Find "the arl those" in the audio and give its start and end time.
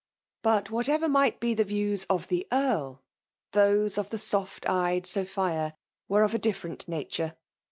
2.27-3.99